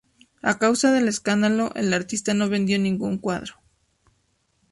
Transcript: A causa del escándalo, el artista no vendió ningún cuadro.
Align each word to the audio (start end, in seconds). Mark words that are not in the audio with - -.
A 0.41 0.57
causa 0.57 0.91
del 0.91 1.07
escándalo, 1.07 1.71
el 1.75 1.93
artista 1.93 2.33
no 2.33 2.49
vendió 2.49 2.79
ningún 2.79 3.19
cuadro. 3.19 3.61